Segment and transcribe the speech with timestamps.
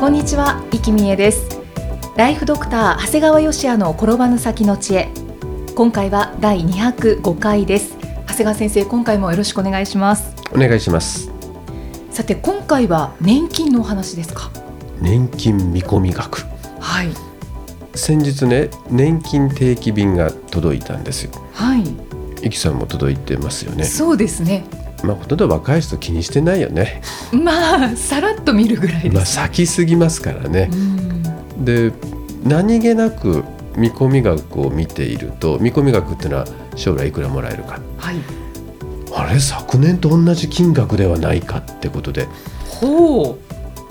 [0.00, 1.60] こんにちは、生きみえです。
[2.16, 5.10] ライフドクター長谷川芳也の転ばぬ先の知恵。
[5.74, 7.98] 今回は第205回です。
[8.26, 10.34] 長谷川先生、今回もよろしくお願いします。
[10.54, 11.30] お願いします。
[12.10, 14.50] さて今回は年金のお話ですか？
[15.02, 16.46] 年金見込み額。
[16.80, 17.10] はい。
[17.94, 21.32] 先日ね年金定期便が届いたんですよ。
[21.52, 21.84] はい。
[22.42, 23.84] イキさんも届いてますよね。
[23.84, 24.64] そうですね
[25.04, 27.02] まあほとんど若い人気にしてないよね。
[27.32, 30.70] まあさらっと見るぐらいです、まあ先すぎますからね。
[30.72, 31.64] うん。
[31.64, 31.92] で
[32.44, 33.44] 何気なく
[33.76, 37.80] 見込み額を見ていると見込み額っていうのは将来いくらもらえるか。
[37.98, 38.16] はい。
[39.12, 42.26] あれ昨年と同じ金額ではないかってことで。
[42.80, 43.38] ほ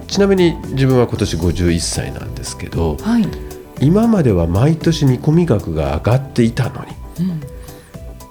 [0.10, 3.28] ちなみに自分は今年51歳なんですけどうはい、
[3.80, 7.42] 今までは毎年見込み額が上がっていたのにうん、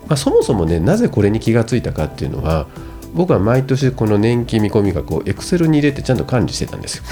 [0.08, 2.66] まあ、そもそもねなぜこれに気がついたかっていうのは
[3.14, 7.04] 僕は毎年この年金見込み額をエクセルに入れてちゃんと管理してたんですよ、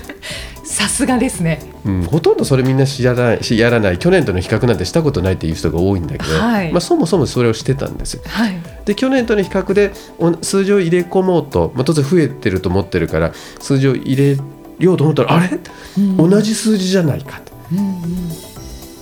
[0.64, 1.60] さすがですね。
[1.84, 6.72] うん、ほとんどそれみんなしやらないしやらない去年との比較なんてしたことないっていう人が多いんだけど、はい。
[6.72, 8.22] まあ、そもそもそれをしてたんですよ。
[8.26, 8.60] はい。
[8.84, 14.38] で去年との比較でお数字を入れ込もうと、まあ、当然増えてると思ってるから数字を入れ
[14.78, 15.58] ようと思ったらあれ、
[15.98, 16.16] うん。
[16.16, 17.96] 同じ数字じゃないかとうんうん。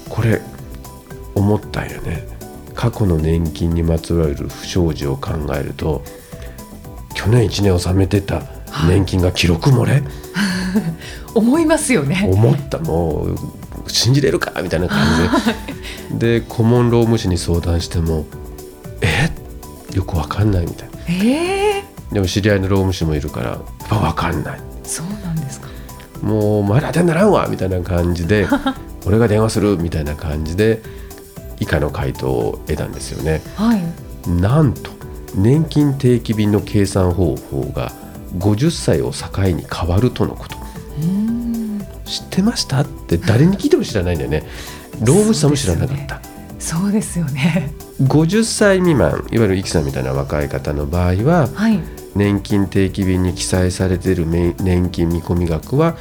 [0.09, 0.41] これ
[1.34, 2.38] 思ったんよね
[2.79, 6.05] 過去の年金にまつわる不祥事を考えると
[7.12, 8.43] 去年1年納めてた
[8.87, 10.05] 年金が記録漏れ、
[11.34, 12.28] 思いますよね。
[12.33, 12.78] 思った。
[12.78, 14.53] もう信じれるか？
[14.62, 14.99] みたいな感
[16.11, 16.39] じで。
[16.41, 18.27] で顧問労務士に相談しても
[19.00, 19.31] え？
[19.97, 20.99] よくわかんないみたいな。
[21.09, 23.59] ええでも知り合いの労務士もいるからやっ
[23.89, 24.60] ぱわかんない。
[24.84, 25.66] そうなんですか。
[26.22, 27.49] もうまだ当てにならんわ！
[27.50, 28.47] みたいな感じで
[29.05, 29.77] 俺が電話する！
[29.78, 30.83] みたいな感じで
[31.61, 33.43] 以下の回答を得たんですよね。
[33.57, 34.31] はい。
[34.31, 34.91] なんと
[35.35, 37.93] 年金定期便の計算方法が
[38.39, 40.57] 50歳を境に変わるとのこと。
[41.01, 41.81] うん。
[42.05, 42.81] 知ってました？
[42.81, 44.45] って誰に聞いても知らないんだよね。
[45.01, 46.21] 労務士さんも知らなかった、
[46.59, 47.73] そうですよね。
[48.03, 51.81] 50歳未満いわゆるイキさんみたいな若い方の場合ははい。
[52.15, 55.97] 年金定期便に記載されているめ年金見込み額は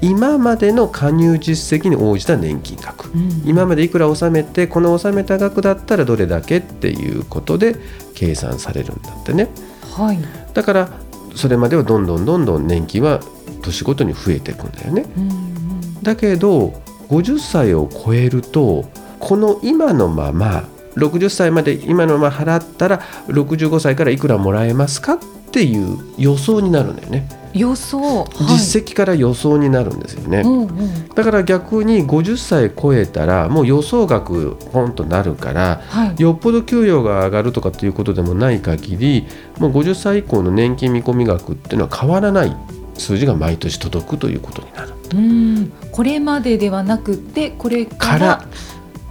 [0.00, 3.10] 今までの加入実績に応じた年金額。
[3.10, 3.42] うん。
[3.44, 7.76] 今までいくら納めてこの納めた額だったらどれだけっていうことで
[8.14, 9.48] 計算されるんだってね。
[9.96, 10.18] はい。
[10.54, 10.88] だから
[11.34, 13.20] それまではどんどんどんどん年金は
[13.62, 15.04] 年ごとに増えていくんだよね。
[15.16, 16.02] うんうん。
[16.02, 16.68] だけど
[17.08, 18.84] 50歳を超えると
[19.18, 20.64] この今のまま
[20.96, 25.18] 60歳まで今のまま払ったら65歳からいくらもらえますかっ
[25.50, 31.08] ていう予想になるんだよね、予想、はい、実績から予想になるんですよね、うんうん。
[31.08, 36.22] だから逆に50歳超えたらもう予想額ポンとなるからはい。
[36.22, 39.26] よっぽど給与が上がるとかっていうことでもない限り
[39.58, 42.56] もう50歳以降の年金見込み額っていうのは変わらない
[42.94, 44.92] 数字が毎年届くということになる。
[45.14, 45.72] うん。
[45.92, 48.44] これまでではなくてこれから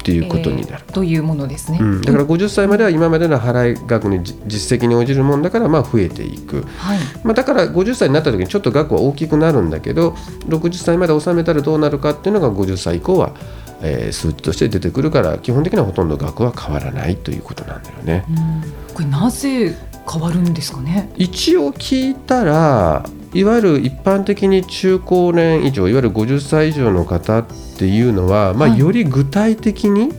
[0.08, 0.84] っていうことになる。
[0.88, 7.00] えーというものですね、うん、だから50歳までは今までの払い額にじ実績に応じるもんだからまあ増えていく、はい。
[7.24, 10.12] まあ、だから50歳になった時にちょっと額は大きくなるんだけど
[10.48, 13.34] 60歳まで納めたらどうなるかっていうのが50歳以降は、
[13.82, 18.26] えー数値として出てくるから基本的にはほとんど額は変わらないということなんだよね。
[18.30, 18.94] うん。
[18.94, 19.76] これなぜ
[20.10, 21.12] 変わるんですかね？
[21.18, 23.04] 一応聞いたら
[23.38, 27.46] いわゆる一般的に中高年以上いわゆる50歳以上の方っ
[27.78, 28.80] ていうのは、まあ、はい。
[28.80, 30.12] より具体的に、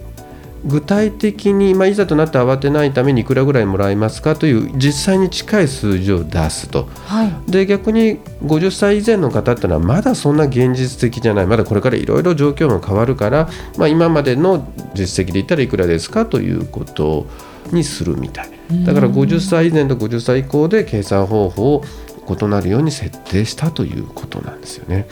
[0.65, 6.89] 具体的に、まあ、いざとなって慌てないためにいくらぐらいもらえますかという実際に近い数字を出すと。
[7.07, 7.51] はい。
[7.51, 11.47] で逆に50歳以前の方ってのはまだそんな現実的じゃない。
[11.49, 17.27] まだこれからいろいろ状況も変わるから、まあ、今までの実績で言ったらいくらですかということ
[17.73, 18.51] にするみたい。
[18.85, 21.85] だから50歳以前と50歳以降で計算方法を
[22.29, 25.07] 異なるように設定したということなんですよね。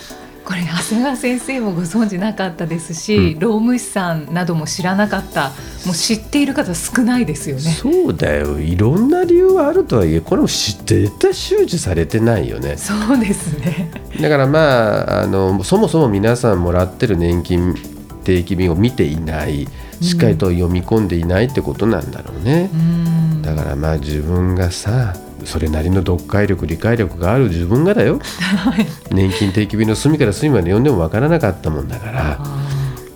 [0.47, 5.51] これ長谷川先生もご存知なかったですし、うん労務士さんなども知らなかった
[5.85, 7.63] もう知っている方少ないですよね。
[7.63, 13.91] そうだよいろんな理由はあるとはいえこれも知って絶対周知されてないよねそうですね。
[14.21, 17.75] だからまああのそもそも皆さんもらってる年金
[18.23, 19.67] 定期便を見ていない
[20.01, 22.71] しっかりと読み込んでいないってことなんだろうね。
[22.73, 25.17] うんだからまあ自分がさ
[25.47, 28.21] それなりの読解力理解力がある自分がだよ。
[29.11, 32.39] 年金定期便の隅から隅まで読んでも分からなかったもんだから。
[32.41, 32.67] あ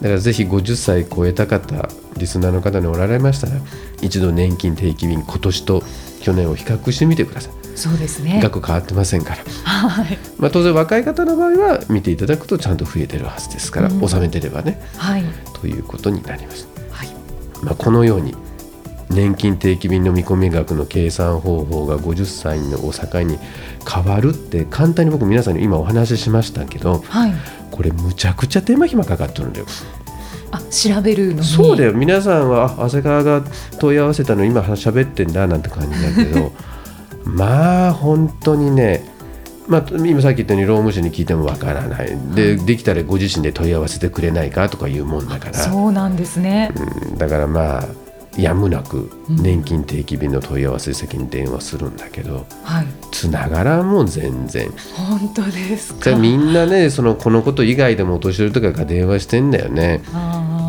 [0.01, 3.53] だからぜひ50歳超えた方リスナーの方におられましたら
[4.01, 5.83] 一度年金定期便今年と
[6.23, 7.53] 去年を比較してみてください。
[7.53, 8.41] ーそうですね。
[8.43, 10.19] 額変わってませんから、はい。
[10.39, 14.03] まあ、当然若い方の場合は見ていただくとちゃんと増えてるはずですから、うん。
[14.03, 14.81] 納めてればね。
[14.97, 15.25] はい。
[15.55, 17.09] ということになります、はい。
[17.63, 18.35] まあ、このように
[19.11, 23.39] 年金定期便の見込み額の計算方法が50歳のを境に
[23.89, 27.33] 変わるって簡単に僕皆さんに今お話ししましたけどはい。
[27.71, 29.67] これむちゃくちゃ手間暇かかってるんだよ。
[30.51, 31.45] あ調べるのに？
[31.45, 31.93] そうだよ。
[31.93, 33.45] 皆さんはあ長谷川が
[33.79, 36.53] 問い合わせたの今喋ってんだなんて感じだけど
[37.25, 39.09] まあ本当にね
[39.69, 42.19] まあ、今さっき言ったように労務士に聞いてもわからない。
[42.35, 45.55] でできたらご自身で問い合わせてくれないかとかいうもんだから。
[45.55, 46.73] そうなんですね。
[47.11, 47.19] うん。
[47.19, 47.85] だからまあ
[48.43, 52.87] やむなく年金定期便の問い合わせ先に電話するんだけどはい。
[53.13, 54.71] つながらんもん全然。
[54.95, 56.05] 本当ですか？
[56.05, 60.03] それみんなねそのこのこと以外でもお年寄りとかが電話してんだよね。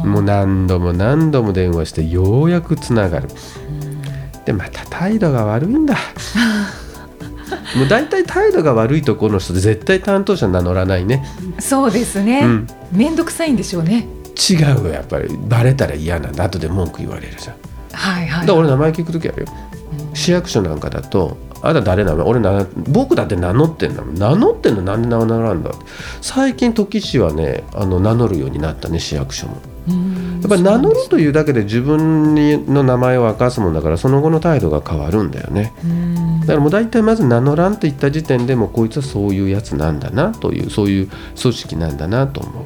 [0.06, 3.27] もう何度も何度も電話してようやくつながる。
[4.45, 5.95] でまた態度が悪いんだ。
[7.77, 11.24] もう大体態度が悪いところの人で絶対担当者名乗らないね。
[11.59, 12.41] そうですね。
[12.44, 12.67] うん。
[12.91, 15.30] 面倒くさいんでしょうね違うよやっぱり。
[15.48, 16.44] バレたら嫌なんだ。
[16.44, 17.56] 後で文句言われるじゃん。
[17.94, 19.48] はいはいだから俺名前聞く時あるよ。
[20.13, 22.25] 市役所なんかだと「あなた誰なの？
[22.28, 24.16] 俺な僕だって名乗ってんだもん。
[24.16, 25.72] 名乗ってんのなんで名乗らんだ」
[26.22, 29.57] 最近時市はねあの名乗るようになったね市役所も。
[29.89, 30.39] うん。
[30.42, 35.74] やっぱり名乗るというだけで自分にの名前を明かすもんだからその後の態度が変わるんだよね。
[35.84, 36.39] うん。
[36.42, 42.63] だからもう大体まず名乗らんと言った時点でもうこいつはそういうやつなんだなというそういう組織なんだなと思う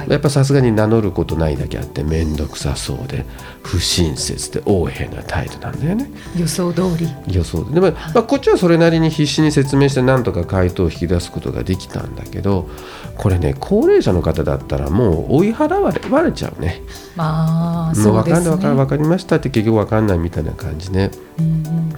[0.00, 0.10] はい。
[0.10, 3.24] やっぱさすがに名乗ることないだけあって面倒くさそうで
[3.62, 6.10] 不親切で横柄な態度なんだよね。
[6.36, 7.08] 予想通り。
[7.28, 12.68] 予想ででも、まあ、こっちはそれなりに必死に説明してなんとか回答を引き出すことができたんだけど
[13.16, 16.82] これね高齢者の方だったらもう追い払われわれちゃうね。
[17.16, 21.10] まあそうですねかんない分かんない分かりましたって結局分かんないみたいな感じね。
[21.38, 21.94] うんうん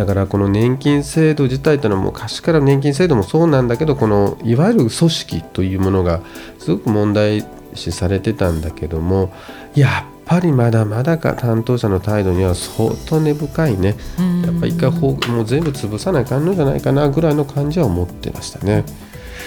[0.00, 6.22] だからこの年金制度自体というのはもから年金制度もそうなんだけどこのいわゆる組織というものが
[6.58, 7.44] すごく問題
[7.74, 9.30] 視されてたんだけども
[9.74, 13.94] やっぱりまだまだか担当者の態度には相当根深いね。
[14.18, 14.42] うん。
[14.42, 18.84] やっぱ一回もう全部潰さないかんのじゃないかなぐらいの感じは思ってましたね。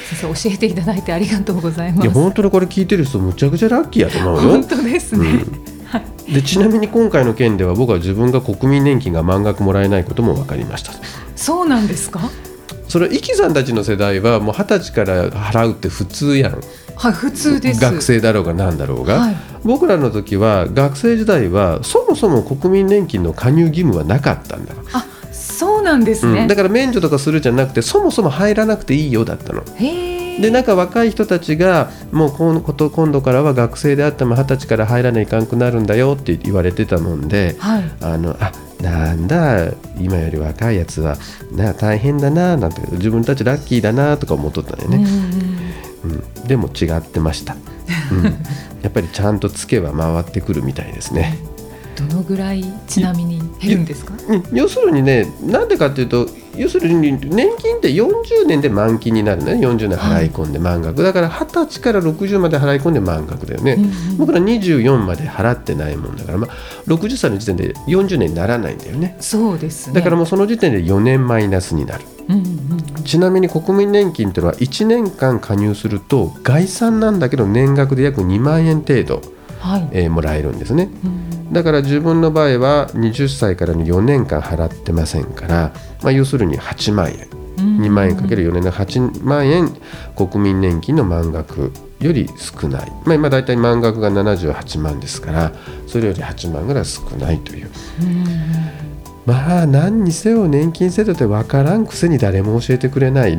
[0.10, 2.06] 先生教えていただいてありがとうございます。
[2.06, 4.50] いや本当にこれ聞いてる人むちゃくちゃラッキーやと思うよ。
[4.52, 4.64] 本。
[4.66, 5.73] 当ですね、はい
[6.32, 10.94] でちなみに今回の件では僕は自分が国民年金が満額もらえないことも分かりました。
[11.36, 12.22] そうなんですか？
[12.88, 16.62] それイキさんたちの世代はもう二十歳から払うって普通やん。
[16.96, 17.82] はい普通です。
[17.82, 19.36] 学生だろうが何だろうが、はい。
[19.64, 26.48] 僕らの時は学生時代はそもそも国民年金の加入義務はなかったんだ、あそうなんですね、うん。
[26.48, 29.64] だから免除とかするじゃなくてそもそも入らなくていいよだったの。
[29.76, 37.84] へえでなんか若い人たちがもう今こと今度からは学生であっても二十歳から入らないかんくなるんだよって言われてたもんではい。
[38.02, 38.52] あのあ
[38.82, 41.18] なんだ今より若いやつは
[41.52, 44.98] な大変だななんて自分たちラッキーだなとか思っとったんよね。
[46.04, 47.56] うんうん、でも違ってました、
[48.12, 48.24] うん、
[48.82, 51.38] やっぱりちゃんとツケは回ってくるみたいですね、
[51.96, 54.14] どのぐらいちなみに減るんですか？
[54.28, 57.20] うん、要するにねなんでかっていうと要するに年
[57.58, 59.54] 金って40年で満期になるね。
[59.54, 66.52] 40年払い込んで満額、だから20歳から60まで払い込んで満額だよね、うんうん僕ら24まで払ってないもんだから、まあ、
[66.86, 69.18] 60歳の時点で40年にならないんだよね。
[69.20, 69.96] そうですね。
[69.96, 72.04] だからもうその時点で4年マイナスになる。
[72.30, 72.64] うんうん
[73.04, 79.22] ちなみに国民年金っていうのは1年間加入すると概算なんだけど年額で約2万円程度、
[79.60, 80.90] はい、えーもらえるんですね。
[81.04, 81.23] うん
[81.54, 87.28] だから自分の場合は20歳からの4年間払ってませんから、まあ、要するに8万円。
[87.58, 87.82] うん。
[87.82, 89.70] 2万円かける4年の8万円
[90.16, 95.54] 国民年金の満額より少ない、まあ、今大体満額が78万ですから
[95.88, 97.70] それより8万ぐらい少ないという。
[98.02, 98.94] うん。
[99.26, 103.38] まあ何にせよ年金制度って分からんくせに誰も教えてくれない。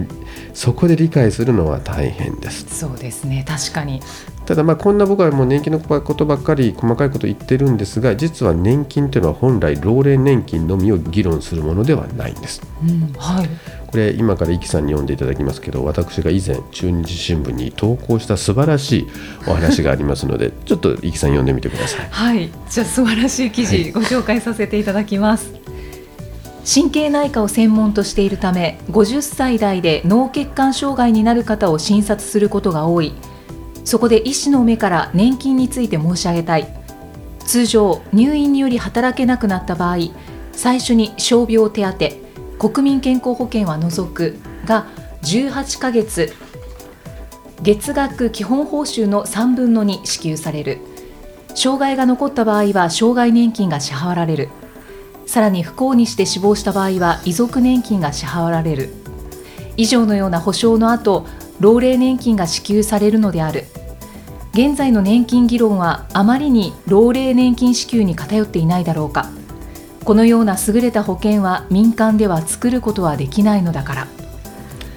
[0.54, 2.78] そこで理解するのは大変です。
[2.78, 3.44] そうですね。
[3.46, 4.00] 確かに
[4.46, 12.62] ただまあこんな僕はもう年金のことばっかり細かいこと言ってるんですが実は年金というのは本来老齢年金のみを議論するものではないんです。
[12.82, 13.48] うんはい。
[13.90, 19.06] これ今からイキさんに読んでいただきますけど私が以前中日新聞に投稿した素晴らしい
[19.46, 22.08] お話がありますので ちょっとイキさん読んでみてください。
[22.10, 25.52] はい、じゃあ素晴らしい記はい事ご紹介させていただきます。
[26.64, 33.12] 神経内科を専門としているため、50歳代で脳血管障害になる方を診察することが多い。
[33.84, 36.66] そこで医師の目から年金について申し上げたい。
[37.46, 39.98] 通常入院により働けなくなった場合
[40.52, 41.82] 最初に傷病手
[42.58, 44.86] 当国民健康保険は除くが
[45.22, 46.32] 18ヶ月。
[47.62, 50.78] 月額基本報酬の3分の2支給される。
[51.54, 54.48] 障害が残った場合は障害年金が支払われる。
[55.26, 58.90] さらに不幸にして死亡した場合は遺族年金が支払われる。
[59.76, 61.26] 以上のような保障の後
[61.60, 63.64] 老齢年金が支給されるのである。
[64.52, 69.30] 現在の年金議論はあまりに老齢年金支給に偏っていないだろうか。
[70.04, 74.06] このような優れた保険は民間では作ることはできないのだから。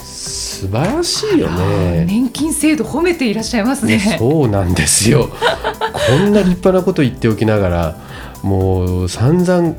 [0.02, 2.06] 素晴らしいよね。
[2.06, 5.30] 年金制度褒めていらっしゃいますねそうなんですよ。
[5.30, 8.07] こんな立派なこと言っておきながら
[8.44, 9.76] もう散々年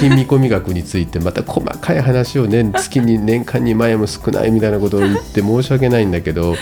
[0.00, 6.58] 金見込み額についてまた細かい話をね月に年間2万円も少ないみたいなことを言って申し訳ないんだけど、はい、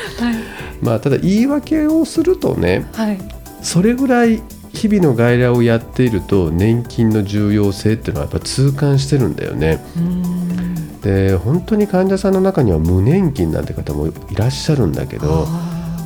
[0.83, 3.19] まあただ言い訳をするとね、はい、
[3.63, 9.83] それぐらい日々の外来をやっていると年金の重要性っていうのはやっぱ痛感してるんだよね。
[11.03, 15.47] で本当に患者さんの中には無年金なんて方もいらっしゃるんだけど。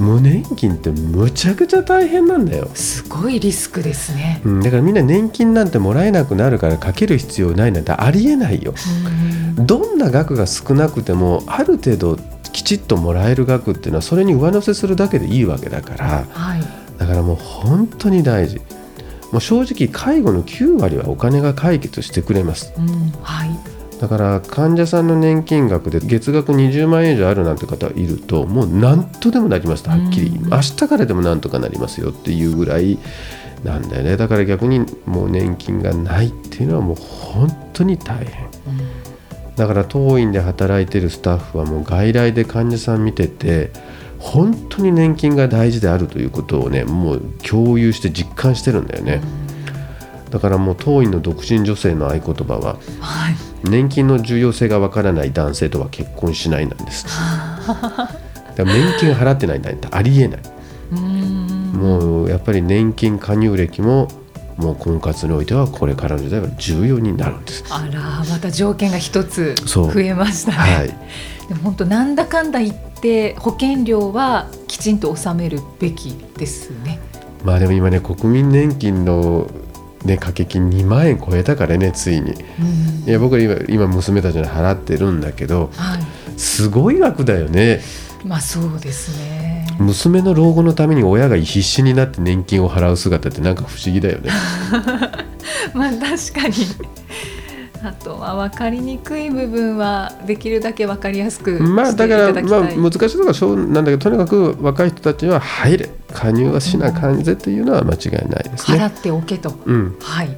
[0.02, 2.68] 無年金ってむちゃくちゃ大変なんだよ。
[2.74, 8.74] すごいリスクですね、うん、だからみんな年金なんてもらえなくなるからかける必要ないなんてありえないよ、
[9.56, 12.16] どんな額が少なくてもある程度
[12.52, 16.62] きちっともらえる額っていうのはそれに上乗せするだけでいいわけだから、はい、
[16.98, 18.60] だからもう本当に大事。
[19.30, 22.86] もう正直介護の9割はお金が解決してくれます、うん
[23.22, 23.71] はい
[24.02, 30.40] だから患者さんの年金額で月額20万円以上あるなんて方いるともう何とでもなりますとはっきり。
[30.40, 32.98] 明日からでもなんとかなりますよっていうぐらい
[33.62, 34.16] なんだよね。
[34.16, 38.48] だから逆にもう年金がないっていうのはもう本当に大変。
[39.54, 43.70] だから当院で働いてるスタッフはもう外来で患者さん見てて
[44.18, 49.20] 本当に年金が大事であるということをねもう共有して実感してるんだよね。
[50.30, 57.06] だからもう当院の独身女性の合言葉は、はい、年金の重要性がわからない男性とは結婚しないなんです。
[57.06, 58.18] だか
[58.56, 60.40] ら年金払ってないなんてありえない。
[60.92, 64.08] もうやっぱり年金加入歴も
[64.56, 67.64] もう婚活においてはこれからの時代は重要になるんです。
[67.70, 70.88] あらまた条件が一つ増えましたね、はい、
[71.48, 77.00] でも本当なんだかんだ言って保険料はきちんと納めるべきですね。
[77.42, 79.50] まあでも今ね国民年金の
[80.04, 87.80] ね、掛け金2万円超えたからねついに、うん、いや僕は今今娘たちに払ってるんだけど、はい、すごい額だよね。
[88.24, 89.66] まあそうですね。
[89.78, 94.30] 娘の老後のために親が必死になって年金を払う姿ってなんか不思議だよね。
[95.74, 96.54] まあ確かに
[97.84, 108.78] あとは分かりにくい部分はできるだけ分かりやすくまあだからまあ難しいのがそうなんだけどとにかく若い人たちは入れ加入はしな感じぜというのは間違いないですね。
[108.78, 110.36] 払っておけと、うん、はい。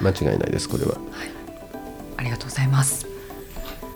[0.00, 1.00] 間違いないですこれは、はい、
[2.18, 3.06] ありがとうございます。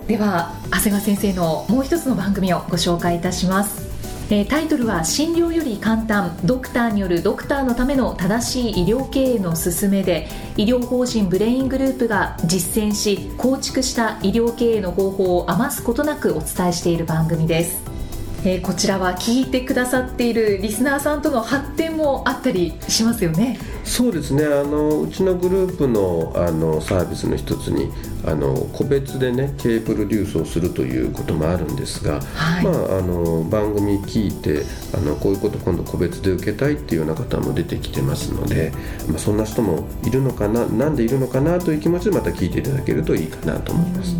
[0.07, 3.88] では長谷川先生のもう一つの番組をご紹介いたします
[4.31, 17.99] えタイトルは診療より簡単ドクターによるドクターのための正しい医療経営の勧めで医療法人ブレイングループが実践し構築した医療経営の方法を余すことなくお伝えしている番組です
[18.45, 23.59] えー、こちらは聞いてくださっているリスナーさんとの発展もあったりしますよね。
[23.89, 24.45] そうですね。
[24.45, 27.91] あのうちのグループのあのサービスの一つに
[28.25, 34.63] あの個別でね経営プロデュースをするということもあるんですが、はい、まあ、あの番組聞いて
[34.95, 38.73] あのこういうこと今度個別で受けたいっていうような方も出てきてますので、
[39.09, 44.15] まあ、そんな人もいるのかななんでいるのかなという気持ちでまた聞いていただけるといいかなと思います。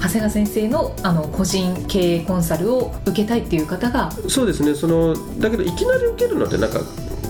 [0.00, 4.12] 長谷川先生のあの個人経営コンサルを受けたいっていう方が。
[4.28, 4.74] そうですね。
[4.74, 6.80] そのだけどいきなり受けるのってなんか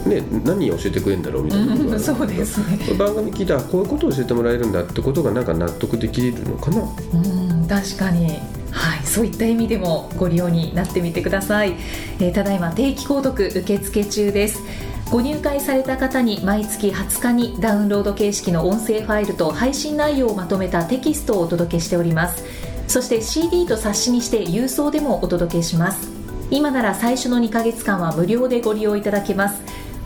[0.09, 2.79] ね、何教えてくれるんだろうみたいな、うん、そうですね。
[2.99, 6.83] 番組聞いたらこういうことを教えてもらえるんだってことがなんか納得できるのかな。
[7.15, 8.39] うん確かに。
[8.71, 11.75] はいそういった意味でもご利用になってみてください、
[12.21, 14.63] えー、ただいま定期購読受付中です。
[15.11, 22.45] ご入会された方に毎月20日にダウンロード形式の音声ファイルと配信内容をまとめたテキストをお届けしております。
[22.89, 26.19] そして CD と冊子にして郵送でもお届けします。
[26.51, 29.61] 今なら最初の2ヶ月間は無料でご利用いただけます